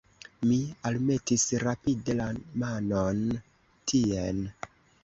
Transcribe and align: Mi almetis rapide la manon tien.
Mi 0.51 0.55
almetis 0.89 1.45
rapide 1.65 2.17
la 2.23 2.27
manon 2.65 3.25
tien. 3.93 4.47